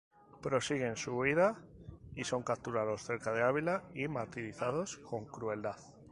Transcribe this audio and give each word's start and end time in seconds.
Prosiguen 0.41 0.95
su 0.97 1.15
huida 1.15 1.59
y 2.15 2.23
son 2.23 2.41
capturados 2.41 3.03
cerca 3.03 3.31
de 3.33 3.43
Ávila 3.43 3.83
y 3.93 4.07
martirizados 4.07 4.97
con 4.97 5.25
crueldad. 5.27 5.77